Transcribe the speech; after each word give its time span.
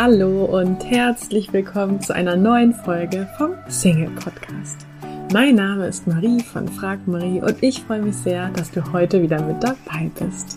Hallo 0.00 0.44
und 0.44 0.84
herzlich 0.84 1.52
willkommen 1.52 2.00
zu 2.00 2.14
einer 2.14 2.36
neuen 2.36 2.72
Folge 2.72 3.28
vom 3.36 3.54
Single 3.66 4.10
Podcast. 4.10 4.86
Mein 5.32 5.56
Name 5.56 5.88
ist 5.88 6.06
Marie 6.06 6.40
von 6.40 6.68
Frag 6.68 7.08
Marie 7.08 7.40
und 7.40 7.60
ich 7.64 7.82
freue 7.82 8.02
mich 8.02 8.14
sehr, 8.14 8.48
dass 8.50 8.70
du 8.70 8.92
heute 8.92 9.20
wieder 9.20 9.42
mit 9.42 9.60
dabei 9.60 10.08
bist. 10.20 10.56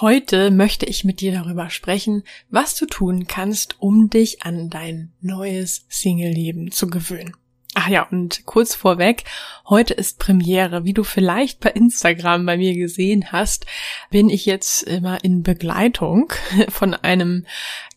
Heute 0.00 0.50
möchte 0.50 0.86
ich 0.86 1.04
mit 1.04 1.20
dir 1.20 1.30
darüber 1.30 1.70
sprechen, 1.70 2.24
was 2.50 2.74
du 2.74 2.86
tun 2.86 3.28
kannst, 3.28 3.76
um 3.78 4.10
dich 4.10 4.42
an 4.42 4.70
dein 4.70 5.12
neues 5.20 5.86
Single-Leben 5.88 6.72
zu 6.72 6.88
gewöhnen. 6.88 7.36
Ach 7.76 7.88
ja, 7.88 8.06
und 8.08 8.46
kurz 8.46 8.76
vorweg, 8.76 9.24
heute 9.68 9.94
ist 9.94 10.20
Premiere. 10.20 10.84
Wie 10.84 10.92
du 10.92 11.02
vielleicht 11.02 11.58
bei 11.58 11.70
Instagram 11.70 12.46
bei 12.46 12.56
mir 12.56 12.74
gesehen 12.74 13.32
hast, 13.32 13.66
bin 14.10 14.30
ich 14.30 14.46
jetzt 14.46 14.84
immer 14.84 15.24
in 15.24 15.42
Begleitung 15.42 16.32
von 16.68 16.94
einem 16.94 17.46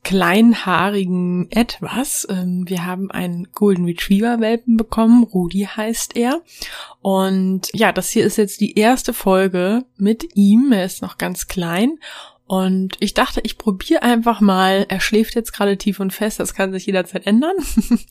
kleinhaarigen 0.03 1.52
Etwas. 1.52 2.25
Ähm, 2.27 2.63
wir 2.67 2.85
haben 2.85 3.11
einen 3.11 3.49
Golden 3.53 3.85
Retriever 3.85 4.39
Welpen 4.39 4.77
bekommen. 4.77 5.23
Rudi 5.23 5.67
heißt 5.75 6.16
er. 6.16 6.41
Und 7.02 7.69
ja, 7.73 7.91
das 7.91 8.09
hier 8.09 8.25
ist 8.25 8.38
jetzt 8.38 8.61
die 8.61 8.80
erste 8.80 9.13
Folge 9.13 9.85
mit 9.97 10.35
ihm. 10.35 10.71
Er 10.71 10.85
ist 10.85 11.03
noch 11.03 11.19
ganz 11.19 11.47
klein. 11.47 11.99
Und 12.47 12.95
ich 13.01 13.13
dachte, 13.13 13.41
ich 13.43 13.57
probiere 13.57 14.03
einfach 14.03 14.39
mal. 14.39 14.85
Er 14.88 15.01
schläft 15.01 15.35
jetzt 15.35 15.51
gerade 15.51 15.77
tief 15.77 15.99
und 15.99 16.13
fest, 16.13 16.39
das 16.39 16.53
kann 16.53 16.71
sich 16.71 16.85
jederzeit 16.85 17.27
ändern. 17.27 17.55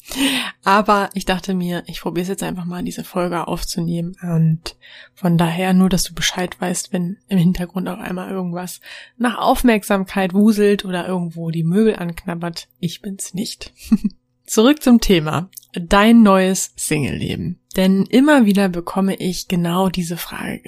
Aber 0.64 1.08
ich 1.14 1.24
dachte 1.24 1.54
mir, 1.54 1.82
ich 1.86 2.02
probiere 2.02 2.24
es 2.24 2.28
jetzt 2.28 2.42
einfach 2.42 2.66
mal, 2.66 2.84
diese 2.84 3.02
Folge 3.02 3.48
aufzunehmen. 3.48 4.14
Und 4.20 4.76
von 5.14 5.38
daher 5.38 5.72
nur, 5.72 5.88
dass 5.88 6.04
du 6.04 6.14
Bescheid 6.14 6.60
weißt, 6.60 6.92
wenn 6.92 7.16
im 7.28 7.38
Hintergrund 7.38 7.88
auf 7.88 7.98
einmal 7.98 8.30
irgendwas 8.30 8.82
nach 9.16 9.38
Aufmerksamkeit 9.38 10.34
wuselt 10.34 10.84
oder 10.84 11.08
irgendwo 11.08 11.50
die 11.50 11.64
Möbel 11.64 11.96
anknabbert. 11.96 12.68
Ich 12.78 13.00
bin's 13.00 13.32
nicht. 13.32 13.72
Zurück 14.46 14.82
zum 14.82 15.00
Thema. 15.00 15.50
Dein 15.72 16.22
neues 16.22 16.72
Single-Leben. 16.76 17.58
Denn 17.76 18.06
immer 18.06 18.46
wieder 18.46 18.70
bekomme 18.70 19.16
ich 19.16 19.48
genau 19.48 19.90
diese 19.90 20.16
Frage 20.16 20.62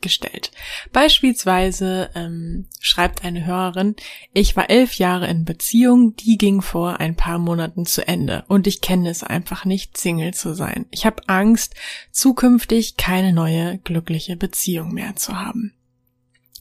gestellt. 0.00 0.52
Beispielsweise 0.92 2.10
ähm, 2.14 2.66
schreibt 2.78 3.24
eine 3.24 3.44
Hörerin, 3.44 3.96
ich 4.32 4.54
war 4.54 4.70
elf 4.70 4.94
Jahre 4.94 5.26
in 5.26 5.44
Beziehung, 5.44 6.14
die 6.14 6.38
ging 6.38 6.62
vor 6.62 7.00
ein 7.00 7.16
paar 7.16 7.38
Monaten 7.38 7.86
zu 7.86 8.06
Ende 8.06 8.44
und 8.46 8.68
ich 8.68 8.80
kenne 8.80 9.10
es 9.10 9.24
einfach 9.24 9.64
nicht, 9.64 9.96
Single 9.96 10.32
zu 10.34 10.54
sein. 10.54 10.86
Ich 10.92 11.04
habe 11.04 11.24
Angst, 11.26 11.74
zukünftig 12.12 12.96
keine 12.96 13.32
neue 13.32 13.78
glückliche 13.78 14.36
Beziehung 14.36 14.92
mehr 14.94 15.16
zu 15.16 15.40
haben. 15.40 15.72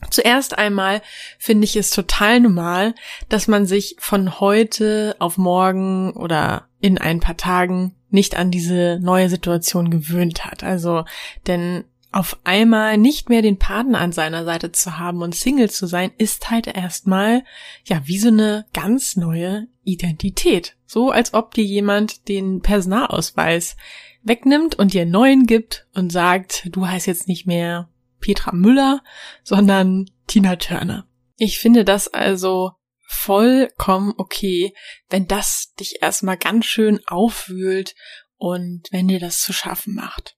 Zuerst 0.09 0.58
einmal 0.58 1.02
finde 1.38 1.66
ich 1.66 1.76
es 1.76 1.90
total 1.90 2.40
normal, 2.40 2.96
dass 3.30 3.48
man 3.48 3.66
sich 3.66 3.96
von 4.00 4.40
heute 4.40 5.16
auf 5.20 5.38
morgen 5.38 6.14
oder 6.14 6.68
in 6.80 6.98
ein 6.98 7.20
paar 7.20 7.38
Tagen 7.38 7.96
nicht 8.09 8.36
an 8.36 8.52
diese 8.52 9.00
neue 9.02 9.30
Situation 9.30 9.90
gewöhnt 9.90 10.46
hat. 10.46 10.64
Also, 10.64 11.06
denn 11.48 11.86
auf 12.14 12.38
einmal 12.44 12.98
nicht 12.98 13.30
mehr 13.30 13.42
den 13.42 13.58
Partner 13.58 14.00
an 14.00 14.12
seiner 14.12 14.46
Seite 14.46 14.72
zu 14.72 15.00
haben 15.00 15.24
und 15.24 15.34
Single 15.34 15.70
zu 15.70 15.88
sein, 15.88 16.12
ist 16.18 16.52
halt 16.52 16.68
erstmal, 16.68 17.44
ja, 17.86 18.02
wie 18.06 18.20
so 18.20 18.28
eine 18.28 18.66
ganz 18.72 19.16
neue 19.16 19.68
Identität. 19.84 20.76
So 20.86 21.09
als 21.09 21.34
ob 21.34 21.56
dir 21.56 21.64
jemand 21.64 22.28
den 22.28 22.62
Personalausweis 22.62 23.78
wegnimmt 24.22 24.76
und 24.76 24.94
dir 24.94 25.02
einen 25.02 25.12
neuen 25.12 25.48
gibt 25.48 25.88
und 25.96 26.12
sagt, 26.12 26.70
du 26.72 26.88
heißt 26.88 27.08
jetzt 27.08 27.28
nicht 27.28 27.48
mehr 27.48 27.90
Petra 28.23 28.53
Müller, 28.53 29.03
sondern 29.43 30.05
Tina 30.27 30.55
Turner. 30.55 31.07
Ich 31.38 31.59
finde 31.59 31.83
das 31.83 32.07
also 32.07 32.72
vollkommen 33.06 34.13
okay, 34.17 34.73
wenn 35.09 35.28
das 35.28 35.73
dich 35.79 36.01
erstmal 36.01 36.38
ganz 36.38 36.66
schön 36.66 37.00
aufwühlt 37.06 37.95
und 38.38 38.88
wenn 38.91 39.09
dir 39.09 39.19
das 39.19 39.41
zu 39.41 39.51
schaffen 39.51 39.94
macht. 39.94 40.38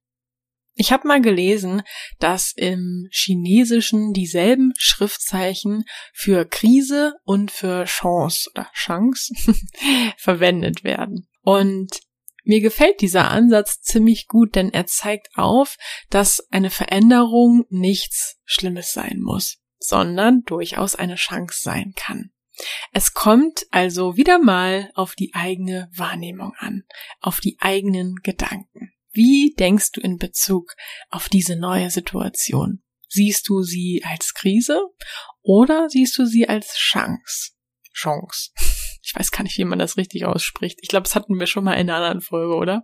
Ich 0.73 0.91
habe 0.91 1.07
mal 1.07 1.21
gelesen, 1.21 1.83
dass 2.19 2.51
im 2.51 3.07
Chinesischen 3.11 4.11
dieselben 4.11 4.73
Schriftzeichen 4.77 5.85
für 6.11 6.43
Krise 6.43 7.13
und 7.23 7.51
für 7.51 7.85
Chance 7.85 8.49
oder 8.53 8.69
Chance 8.73 9.33
verwendet 10.17 10.83
werden. 10.83 11.29
Und 11.43 12.01
mir 12.45 12.61
gefällt 12.61 13.01
dieser 13.01 13.29
Ansatz 13.31 13.81
ziemlich 13.81 14.27
gut, 14.27 14.55
denn 14.55 14.71
er 14.71 14.85
zeigt 14.85 15.29
auf, 15.35 15.77
dass 16.09 16.45
eine 16.51 16.69
Veränderung 16.69 17.65
nichts 17.69 18.37
Schlimmes 18.45 18.93
sein 18.93 19.19
muss, 19.19 19.57
sondern 19.79 20.43
durchaus 20.43 20.95
eine 20.95 21.15
Chance 21.15 21.59
sein 21.61 21.93
kann. 21.95 22.31
Es 22.93 23.13
kommt 23.13 23.65
also 23.71 24.15
wieder 24.15 24.39
mal 24.39 24.91
auf 24.95 25.15
die 25.15 25.33
eigene 25.33 25.89
Wahrnehmung 25.93 26.53
an, 26.57 26.83
auf 27.19 27.39
die 27.39 27.57
eigenen 27.59 28.15
Gedanken. 28.23 28.93
Wie 29.11 29.53
denkst 29.57 29.91
du 29.93 30.01
in 30.01 30.17
Bezug 30.17 30.73
auf 31.09 31.29
diese 31.29 31.55
neue 31.55 31.89
Situation? 31.89 32.83
Siehst 33.09 33.47
du 33.47 33.63
sie 33.63 34.03
als 34.05 34.33
Krise 34.33 34.81
oder 35.41 35.89
siehst 35.89 36.17
du 36.17 36.25
sie 36.25 36.47
als 36.49 36.75
Chance? 36.75 37.51
Chance. 37.93 38.51
Ich 39.05 39.15
weiß 39.15 39.31
gar 39.31 39.43
nicht, 39.43 39.57
wie 39.57 39.65
man 39.65 39.79
das 39.79 39.97
richtig 39.97 40.25
ausspricht. 40.25 40.79
Ich 40.81 40.89
glaube, 40.89 41.03
das 41.03 41.15
hatten 41.15 41.39
wir 41.39 41.47
schon 41.47 41.63
mal 41.63 41.73
in 41.73 41.89
einer 41.89 41.97
anderen 41.97 42.21
Folge, 42.21 42.55
oder? 42.55 42.83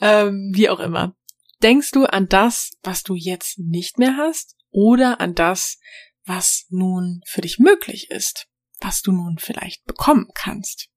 Ähm, 0.00 0.52
wie 0.54 0.70
auch 0.70 0.80
immer. 0.80 1.14
Denkst 1.62 1.90
du 1.92 2.06
an 2.06 2.28
das, 2.28 2.70
was 2.82 3.02
du 3.02 3.14
jetzt 3.14 3.58
nicht 3.58 3.98
mehr 3.98 4.16
hast 4.16 4.56
oder 4.70 5.20
an 5.20 5.34
das, 5.34 5.78
was 6.24 6.66
nun 6.70 7.20
für 7.26 7.42
dich 7.42 7.58
möglich 7.58 8.10
ist, 8.10 8.46
was 8.80 9.02
du 9.02 9.12
nun 9.12 9.36
vielleicht 9.38 9.84
bekommen 9.84 10.28
kannst? 10.34 10.88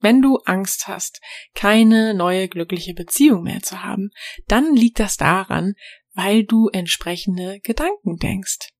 Wenn 0.00 0.22
du 0.22 0.38
Angst 0.46 0.88
hast, 0.88 1.20
keine 1.54 2.14
neue 2.14 2.48
glückliche 2.48 2.94
Beziehung 2.94 3.42
mehr 3.42 3.60
zu 3.60 3.82
haben, 3.82 4.10
dann 4.46 4.74
liegt 4.74 4.98
das 4.98 5.16
daran, 5.16 5.74
weil 6.14 6.44
du 6.44 6.68
entsprechende 6.68 7.60
Gedanken 7.60 8.16
denkst. 8.16 8.70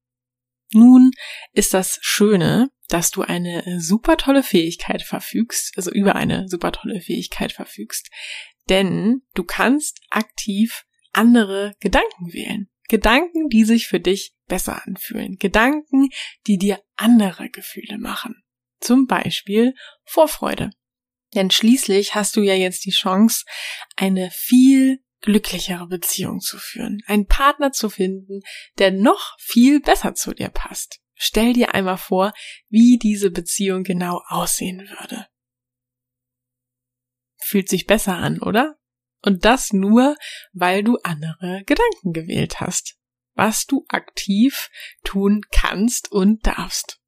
Nun 0.73 1.11
ist 1.53 1.75
das 1.75 1.99
Schöne, 2.01 2.71
dass 2.93 3.11
du 3.11 3.23
eine 3.23 3.81
super 3.81 4.17
tolle 4.17 4.43
Fähigkeit 4.43 5.03
verfügst, 5.03 5.73
also 5.77 5.91
über 5.91 6.17
eine 6.17 6.49
super 6.49 6.73
tolle 6.73 7.01
Fähigkeit 7.01 7.53
verfügst, 7.53 8.11
denn 8.69 9.23
du 9.34 9.45
kannst 9.45 10.01
aktiv 10.11 10.84
andere 11.12 11.75
Gedanken 11.81 12.33
wählen. 12.33 12.69
Gedanken, 12.89 13.49
die 13.49 13.65
sich 13.65 13.87
für 13.87 14.00
dich 14.00 14.34
besser 14.49 14.84
anfühlen. 14.84 15.37
Gedanken, 15.37 16.09
die 16.47 16.59
dir 16.59 16.83
andere 16.97 17.49
Gefühle 17.49 17.99
machen. 17.99 18.43
Zum 18.81 19.06
Beispiel 19.06 19.75
Vorfreude. 20.05 20.71
Denn 21.34 21.50
schließlich 21.50 22.17
hast 22.17 22.34
du 22.34 22.43
ja 22.43 22.55
jetzt 22.55 22.84
die 22.84 22.91
Chance, 22.91 23.45
eine 23.95 24.31
viel 24.33 24.99
glücklichere 25.21 25.87
Beziehung 25.87 26.41
zu 26.41 26.59
führen, 26.59 27.03
einen 27.06 27.27
Partner 27.27 27.71
zu 27.73 27.91
finden, 27.91 28.41
der 28.79 28.91
noch 28.91 29.37
viel 29.39 29.81
besser 29.81 30.15
zu 30.15 30.33
dir 30.33 30.49
passt. 30.49 31.00
Stell 31.22 31.53
dir 31.53 31.75
einmal 31.75 31.98
vor, 31.98 32.32
wie 32.70 32.97
diese 32.97 33.31
Beziehung 33.31 33.82
genau 33.82 34.22
aussehen 34.28 34.88
würde. 34.88 35.26
Fühlt 37.36 37.69
sich 37.69 37.86
besser 37.86 38.16
an, 38.16 38.41
oder? 38.41 38.78
Und 39.20 39.44
das 39.44 39.75
nur, 39.75 40.16
weil 40.54 40.82
du 40.82 40.97
andere 41.03 41.62
Gedanken 41.66 42.14
gewählt 42.14 42.60
hast, 42.60 42.97
was 43.34 43.66
du 43.66 43.84
aktiv 43.88 44.70
tun 45.04 45.42
kannst 45.53 46.10
und 46.10 46.47
darfst. 46.47 46.98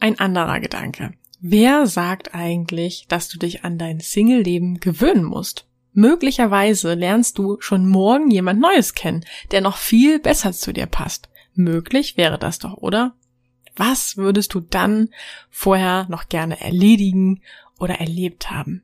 Ein 0.00 0.18
anderer 0.18 0.58
Gedanke. 0.60 1.12
Wer 1.38 1.86
sagt 1.86 2.34
eigentlich, 2.34 3.04
dass 3.06 3.28
du 3.28 3.38
dich 3.38 3.64
an 3.64 3.76
dein 3.76 4.00
Single-Leben 4.00 4.80
gewöhnen 4.80 5.24
musst? 5.24 5.68
Möglicherweise 5.92 6.94
lernst 6.94 7.36
du 7.36 7.60
schon 7.60 7.86
morgen 7.86 8.30
jemand 8.30 8.60
Neues 8.60 8.94
kennen, 8.94 9.26
der 9.50 9.60
noch 9.60 9.76
viel 9.76 10.20
besser 10.20 10.54
zu 10.54 10.72
dir 10.72 10.86
passt. 10.86 11.28
Möglich 11.52 12.16
wäre 12.16 12.38
das 12.38 12.58
doch, 12.58 12.78
oder? 12.78 13.14
Was 13.76 14.16
würdest 14.16 14.54
du 14.54 14.60
dann 14.60 15.10
vorher 15.50 16.06
noch 16.08 16.28
gerne 16.28 16.60
erledigen 16.60 17.42
oder 17.78 18.00
erlebt 18.00 18.50
haben? 18.50 18.82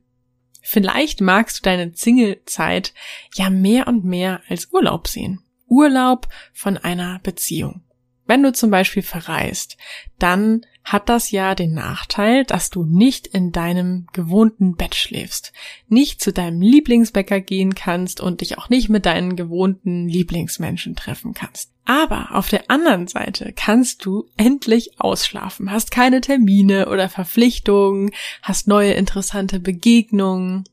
Vielleicht 0.61 1.19
magst 1.19 1.57
du 1.59 1.61
deine 1.63 1.91
Single-Zeit 1.93 2.93
ja 3.35 3.49
mehr 3.49 3.87
und 3.87 4.05
mehr 4.05 4.41
als 4.47 4.71
Urlaub 4.71 5.07
sehen. 5.07 5.41
Urlaub 5.67 6.29
von 6.53 6.77
einer 6.77 7.19
Beziehung. 7.19 7.81
Wenn 8.25 8.43
du 8.43 8.53
zum 8.53 8.71
Beispiel 8.71 9.03
verreist, 9.03 9.77
dann 10.17 10.61
hat 10.83 11.07
das 11.09 11.31
ja 11.31 11.55
den 11.55 11.73
Nachteil, 11.73 12.43
dass 12.43 12.69
du 12.69 12.83
nicht 12.83 13.27
in 13.27 13.51
deinem 13.51 14.07
gewohnten 14.11 14.75
Bett 14.75 14.95
schläfst, 14.95 15.53
nicht 15.87 16.21
zu 16.21 16.33
deinem 16.33 16.61
Lieblingsbäcker 16.61 17.39
gehen 17.39 17.73
kannst 17.73 18.19
und 18.21 18.41
dich 18.41 18.57
auch 18.57 18.69
nicht 18.69 18.89
mit 18.89 19.05
deinen 19.05 19.35
gewohnten 19.35 20.07
Lieblingsmenschen 20.07 20.95
treffen 20.95 21.33
kannst. 21.33 21.71
Aber 21.85 22.29
auf 22.33 22.49
der 22.49 22.69
anderen 22.69 23.07
Seite 23.07 23.53
kannst 23.55 24.05
du 24.05 24.25
endlich 24.37 24.99
ausschlafen, 24.99 25.71
hast 25.71 25.91
keine 25.91 26.21
Termine 26.21 26.89
oder 26.89 27.09
Verpflichtungen, 27.09 28.11
hast 28.41 28.67
neue 28.67 28.93
interessante 28.93 29.59
Begegnungen. 29.59 30.63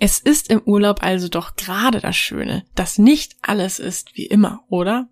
Es 0.00 0.18
ist 0.20 0.50
im 0.50 0.60
Urlaub 0.64 1.02
also 1.02 1.28
doch 1.28 1.56
gerade 1.56 2.00
das 2.00 2.16
Schöne, 2.16 2.64
dass 2.74 2.98
nicht 2.98 3.36
alles 3.42 3.78
ist 3.80 4.16
wie 4.16 4.26
immer, 4.26 4.64
oder? 4.68 5.08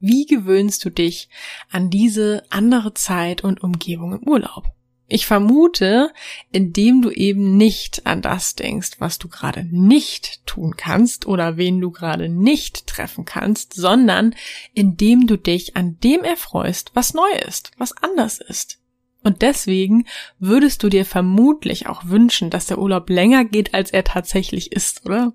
Wie 0.00 0.26
gewöhnst 0.26 0.84
du 0.84 0.90
dich 0.90 1.28
an 1.70 1.90
diese 1.90 2.42
andere 2.50 2.94
Zeit 2.94 3.42
und 3.42 3.62
Umgebung 3.62 4.12
im 4.12 4.28
Urlaub? 4.28 4.64
Ich 5.10 5.26
vermute, 5.26 6.12
indem 6.52 7.00
du 7.00 7.10
eben 7.10 7.56
nicht 7.56 8.06
an 8.06 8.20
das 8.20 8.56
denkst, 8.56 8.96
was 8.98 9.18
du 9.18 9.28
gerade 9.28 9.64
nicht 9.64 10.46
tun 10.46 10.74
kannst 10.76 11.26
oder 11.26 11.56
wen 11.56 11.80
du 11.80 11.90
gerade 11.90 12.28
nicht 12.28 12.86
treffen 12.86 13.24
kannst, 13.24 13.72
sondern 13.72 14.34
indem 14.74 15.26
du 15.26 15.38
dich 15.38 15.76
an 15.76 15.98
dem 16.04 16.24
erfreust, 16.24 16.90
was 16.92 17.14
neu 17.14 17.30
ist, 17.46 17.70
was 17.78 17.96
anders 18.02 18.38
ist. 18.38 18.80
Und 19.24 19.40
deswegen 19.40 20.04
würdest 20.38 20.82
du 20.82 20.90
dir 20.90 21.06
vermutlich 21.06 21.86
auch 21.86 22.04
wünschen, 22.04 22.50
dass 22.50 22.66
der 22.66 22.78
Urlaub 22.78 23.08
länger 23.08 23.46
geht, 23.46 23.72
als 23.72 23.90
er 23.90 24.04
tatsächlich 24.04 24.72
ist, 24.72 25.06
oder? 25.06 25.32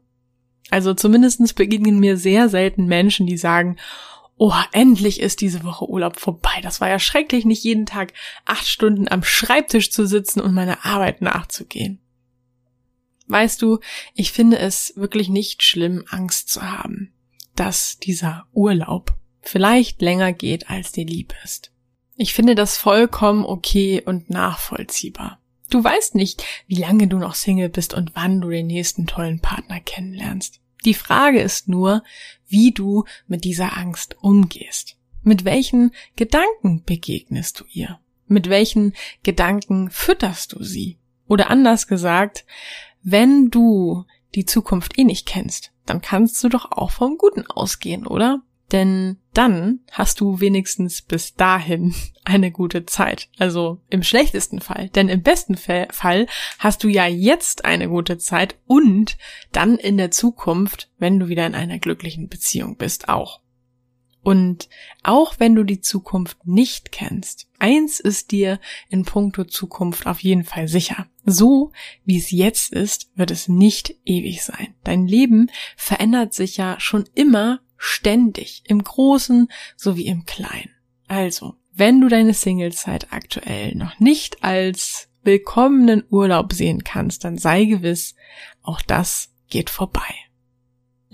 Also 0.70 0.94
zumindestens 0.94 1.54
begegnen 1.54 2.00
mir 2.00 2.16
sehr 2.18 2.48
selten 2.48 2.86
Menschen, 2.86 3.26
die 3.26 3.38
sagen, 3.38 3.78
oh, 4.38 4.54
endlich 4.72 5.20
ist 5.20 5.42
diese 5.42 5.64
Woche 5.64 5.90
Urlaub 5.90 6.20
vorbei. 6.20 6.60
Das 6.62 6.82
war 6.82 6.90
ja 6.90 7.00
schrecklich, 7.00 7.46
nicht 7.46 7.64
jeden 7.64 7.86
Tag 7.86 8.14
acht 8.46 8.68
Stunden 8.68 9.08
am 9.08 9.24
Schreibtisch 9.24 9.92
zu 9.92 10.06
sitzen 10.06 10.42
und 10.42 10.54
meiner 10.54 10.86
Arbeit 10.86 11.22
nachzugehen. 11.22 12.00
Weißt 13.28 13.62
du, 13.62 13.80
ich 14.14 14.32
finde 14.32 14.60
es 14.60 14.94
wirklich 14.96 15.30
nicht 15.30 15.64
schlimm, 15.64 16.04
Angst 16.10 16.50
zu 16.50 16.62
haben, 16.62 17.14
dass 17.56 17.98
dieser 17.98 18.46
Urlaub 18.52 19.16
vielleicht 19.42 20.02
länger 20.02 20.34
geht, 20.34 20.70
als 20.70 20.92
dir 20.92 21.06
lieb 21.06 21.34
ist. 21.44 21.72
Ich 22.16 22.34
finde 22.34 22.56
das 22.56 22.78
vollkommen 22.78 23.46
okay 23.46 24.02
und 24.06 24.30
nachvollziehbar. 24.30 25.40
Du 25.70 25.84
weißt 25.84 26.16
nicht, 26.16 26.44
wie 26.68 26.76
lange 26.76 27.08
du 27.08 27.18
noch 27.18 27.34
Single 27.34 27.70
bist 27.70 27.94
und 27.94 28.12
wann 28.14 28.42
du 28.42 28.50
den 28.50 28.68
nächsten 28.68 29.08
tollen 29.08 29.40
Partner 29.40 29.80
kennenlernst. 29.80 30.60
Die 30.86 30.94
Frage 30.94 31.42
ist 31.42 31.70
nur, 31.70 32.04
wie 32.48 32.72
du 32.72 33.06
mit 33.28 33.44
dieser 33.44 33.78
Angst 33.78 34.18
umgehst. 34.22 34.98
Mit 35.22 35.46
welchen 35.46 35.92
Gedanken 36.16 36.84
begegnest 36.86 37.62
du 37.62 37.66
ihr? 37.72 38.00
Mit 38.28 38.50
welchen 38.50 38.94
Gedanken 39.24 39.90
fütterst 39.90 40.54
du 40.54 40.64
sie? 40.64 40.98
Oder 41.28 41.50
anders 41.50 41.88
gesagt, 41.88 42.46
wenn 43.02 43.50
du 43.50 44.06
die 44.36 44.46
Zukunft 44.46 44.98
eh 44.98 45.04
nicht 45.04 45.26
kennst, 45.26 45.72
dann 45.86 46.02
kannst 46.02 46.44
du 46.44 46.50
doch 46.50 46.72
auch 46.72 46.92
vom 46.92 47.18
Guten 47.18 47.46
ausgehen, 47.48 48.06
oder? 48.06 48.42
Denn 48.74 49.18
dann 49.34 49.82
hast 49.92 50.20
du 50.20 50.40
wenigstens 50.40 51.04
bis 51.04 51.36
dahin 51.36 51.94
eine 52.26 52.52
gute 52.52 52.86
Zeit. 52.86 53.30
Also 53.38 53.80
im 53.90 54.04
schlechtesten 54.04 54.60
Fall. 54.60 54.90
Denn 54.90 55.08
im 55.08 55.22
besten 55.22 55.56
Fall 55.56 56.28
hast 56.60 56.84
du 56.84 56.88
ja 56.90 57.06
jetzt 57.06 57.66
eine 57.66 57.88
gute 57.88 58.18
Zeit 58.18 58.58
und 58.66 59.18
dann 59.52 59.78
in 59.78 59.98
der 59.98 60.12
Zukunft, 60.12 60.90
wenn 60.98 61.20
du 61.20 61.30
wieder 61.30 61.46
in 61.46 61.56
einer 61.56 61.80
glücklichen 61.80 62.28
Beziehung 62.28 62.76
bist, 62.76 63.10
auch. 63.10 63.42
Und 64.24 64.70
auch 65.04 65.36
wenn 65.40 65.54
du 65.54 65.66
die 65.66 65.82
Zukunft 65.82 66.48
nicht 66.48 66.94
kennst, 66.94 67.50
eins 67.60 68.00
ist 68.00 68.32
dir 68.32 68.60
in 68.90 69.04
puncto 69.04 69.44
Zukunft 69.44 70.08
auf 70.08 70.22
jeden 70.22 70.46
Fall 70.46 70.70
sicher. 70.70 71.08
So 71.26 71.74
wie 72.06 72.18
es 72.18 72.32
jetzt 72.32 72.72
ist, 72.72 73.12
wird 73.16 73.32
es 73.32 73.50
nicht 73.50 73.96
ewig 74.06 74.44
sein. 74.44 74.76
Dein 74.86 75.08
Leben 75.08 75.52
verändert 75.76 76.34
sich 76.34 76.56
ja 76.56 76.80
schon 76.80 77.04
immer 77.14 77.60
ständig, 77.84 78.64
im 78.68 78.84
Großen 78.84 79.50
sowie 79.76 80.06
im 80.06 80.26
Kleinen. 80.26 80.72
Also, 81.08 81.56
wenn 81.74 82.00
du 82.00 82.08
deine 82.08 82.34
Singlezeit 82.34 83.08
aktuell 83.12 83.76
noch 83.76 84.00
nicht 84.00 84.44
als 84.44 85.10
willkommenen 85.24 86.04
Urlaub 86.10 86.54
sehen 86.54 86.84
kannst, 86.84 87.24
dann 87.24 87.38
sei 87.38 87.66
gewiss, 87.66 88.16
auch 88.62 88.82
das 88.82 89.34
geht 89.50 89.70
vorbei. 89.70 90.14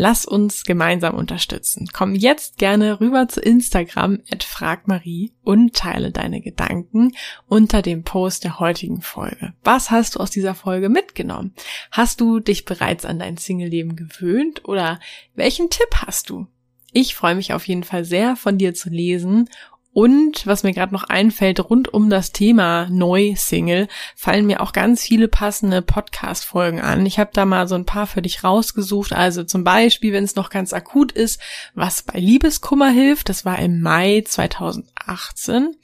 Lass 0.02 0.26
uns 0.26 0.64
gemeinsam 0.64 1.16
unterstützen. 1.16 1.90
Komm 1.92 2.16
jetzt 2.16 2.58
gerne 2.58 3.02
rüber 3.02 3.28
zu 3.28 3.42
Instagram 3.42 4.20
at 4.32 4.46
fragmarie 4.46 5.34
und 5.44 5.76
teile 5.76 6.12
deine 6.12 6.40
Gedanken 6.40 7.12
unter 7.48 7.82
dem 7.82 8.04
Post 8.04 8.46
der 8.46 8.60
heutigen 8.60 9.02
Folge. 9.02 9.54
Was 9.62 9.92
hast 9.92 10.16
du 10.16 10.22
aus 10.22 10.32
dieser 10.32 10.56
Folge 10.56 10.88
mitgenommen? 10.88 11.54
Hast 11.92 12.22
du 12.22 12.40
dich 12.40 12.64
bereits 12.64 13.04
an 13.04 13.20
dein 13.20 13.36
Single-Leben 13.36 13.98
gewöhnt 13.98 14.64
oder 14.64 15.02
welchen 15.36 15.70
Tipp 15.70 15.90
hast 15.96 16.30
du? 16.30 16.48
Ich 16.94 17.16
freue 17.16 17.36
mich 17.36 17.54
auf 17.54 17.68
jeden 17.68 17.84
Fall 17.84 18.06
sehr, 18.06 18.36
von 18.36 18.58
dir 18.58 18.74
zu 18.74 18.90
lesen 18.90 19.50
und 19.92 20.46
was 20.46 20.62
mir 20.62 20.72
gerade 20.72 20.94
noch 20.94 21.06
einfällt, 21.06 21.60
rund 21.60 21.92
um 21.92 22.12
das 22.12 22.32
Thema 22.32 22.88
Neu-Single 22.90 23.88
fallen 24.16 24.46
mir 24.46 24.62
auch 24.62 24.72
ganz 24.72 25.02
viele 25.02 25.28
passende 25.28 25.82
Podcast-Folgen 25.82 26.80
an. 26.80 27.06
Ich 27.08 27.18
habe 27.18 27.32
da 27.34 27.44
mal 27.44 27.68
so 27.68 27.74
ein 27.74 27.86
paar 27.86 28.06
für 28.06 28.22
dich 28.22 28.44
rausgesucht. 28.44 29.14
Also 29.14 29.44
zum 29.44 29.64
Beispiel, 29.64 30.14
wenn 30.14 30.24
es 30.24 30.36
noch 30.36 30.52
ganz 30.52 30.74
akut 30.74 31.12
ist, 31.12 31.42
was 31.74 32.04
bei 32.04 32.20
Liebeskummer 32.20 32.90
hilft. 32.92 33.30
Das 33.30 33.46
war 33.46 33.58
im 33.58 33.82
Mai 33.82 34.24
2018. 34.26 35.76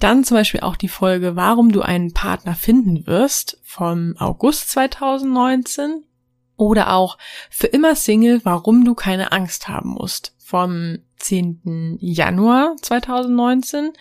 Dann 0.00 0.24
zum 0.24 0.38
Beispiel 0.38 0.60
auch 0.60 0.76
die 0.76 0.88
Folge, 0.88 1.36
warum 1.36 1.72
du 1.72 1.82
einen 1.82 2.14
Partner 2.14 2.54
finden 2.54 3.06
wirst 3.06 3.60
vom 3.62 4.16
August 4.18 4.70
2019. 4.70 6.04
Oder 6.56 6.92
auch 6.92 7.18
für 7.50 7.66
immer 7.66 7.96
Single, 7.96 8.40
warum 8.44 8.84
du 8.84 8.94
keine 8.94 9.32
Angst 9.32 9.68
haben 9.68 9.90
musst 9.90 10.32
vom 10.52 10.98
10. 11.16 11.96
Januar 11.98 12.76
2019 12.82 13.92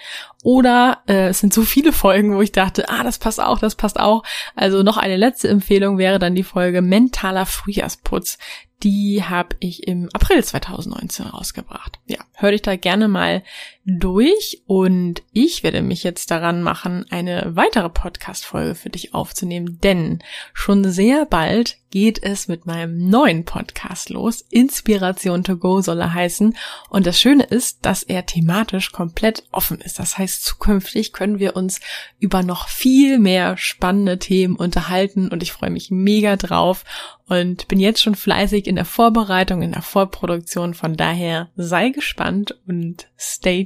oder 0.44 1.02
äh, 1.08 1.30
es 1.30 1.40
sind 1.40 1.54
so 1.54 1.62
viele 1.62 1.94
Folgen, 1.94 2.36
wo 2.36 2.42
ich 2.42 2.52
dachte, 2.52 2.90
ah, 2.90 3.06
das 3.06 3.20
passt 3.20 3.40
auch, 3.40 3.58
das 3.58 3.76
passt 3.76 3.98
auch. 3.98 4.24
Also 4.54 4.84
noch 4.84 4.98
eine 4.98 5.16
letzte 5.16 5.48
Empfehlung 5.48 5.98
wäre 5.98 6.20
dann 6.20 6.36
die 6.36 6.44
Folge 6.44 6.82
Mentaler 6.82 7.46
Frühjahrsputz. 7.46 8.38
Die 8.84 9.24
habe 9.24 9.56
ich 9.62 9.88
im 9.88 10.10
April 10.12 10.44
2019 10.44 11.28
rausgebracht. 11.28 12.00
Ja, 12.06 12.20
hör 12.34 12.52
dich 12.52 12.64
da 12.64 12.76
gerne 12.76 13.08
mal 13.08 13.44
durch 13.86 14.62
und 14.68 15.24
ich 15.32 15.64
werde 15.64 15.82
mich 15.82 16.04
jetzt 16.04 16.30
daran 16.30 16.62
machen, 16.62 17.06
eine 17.10 17.56
weitere 17.56 17.90
Podcast-Folge 17.90 18.76
für 18.76 18.90
dich 18.90 19.14
aufzunehmen, 19.14 19.80
denn 19.82 20.20
schon 20.54 20.90
sehr 20.92 21.26
bald 21.26 21.78
geht 21.90 22.24
es 22.24 22.48
mit 22.48 22.66
meinem 22.66 23.10
neuen 23.10 23.44
Podcast 23.44 24.10
los. 24.10 24.42
Inspiration 24.50 25.44
to 25.44 25.58
go 25.58 25.82
soll 25.82 26.00
er 26.00 26.14
heißen 26.14 26.56
und 26.90 27.06
das 27.06 27.20
Schöne 27.20 27.44
ist, 27.44 27.86
dass 27.86 28.04
er 28.04 28.26
thematisch 28.26 28.92
komplett 28.92 29.44
offen 29.52 29.82
ist. 29.82 30.00
Das 30.00 30.18
heißt, 30.18 30.44
zukünftig 30.44 31.12
können 31.12 31.40
wir 31.40 31.56
uns 31.56 31.82
über 32.20 32.44
noch 32.44 32.70
viel 32.70 33.20
mehr 33.20 33.58
spannende 33.58 34.20
Themen 34.20 34.56
unterhalten 34.56 35.28
und 35.28 35.44
ich 35.44 35.52
freue 35.52 35.70
mich 35.70 35.92
mega 35.92 36.38
drauf 36.38 36.86
und 37.32 37.68
bin 37.70 37.80
jetzt 37.80 38.02
schon 38.02 38.16
fleißig 38.16 38.68
in 38.68 38.76
der 38.76 38.84
Vorbereitung, 38.84 39.62
in 39.62 39.72
der 39.72 39.82
Vorproduktion. 39.82 40.74
Von 40.74 40.98
daher 40.98 41.50
sei 41.56 41.90
gespannt 41.90 42.58
und 42.68 43.08
stay 43.18 43.66